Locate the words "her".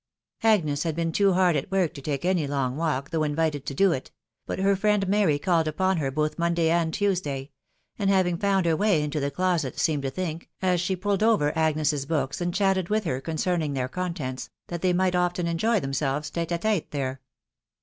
4.57-4.75, 8.65-8.75, 13.03-13.21